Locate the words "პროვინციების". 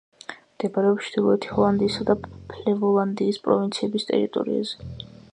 3.49-4.07